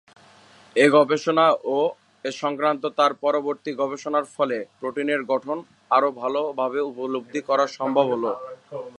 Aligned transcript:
এই 0.75 0.89
গবেষণা 0.95 1.45
ও 1.75 1.77
এ 2.25 2.31
সংক্রান্ত 2.41 2.83
তার 2.97 3.11
পরবর্তি 3.23 3.71
গবেষণার 3.81 4.25
ফলে 4.35 4.57
প্রোটিনের 4.79 5.21
গঠন 5.31 5.57
আরও 5.91 6.09
ভালভাবে 6.21 6.79
উপলব্ধি 6.91 7.41
করা 7.49 7.65
সম্ভব 7.77 8.05
হল। 8.13 8.25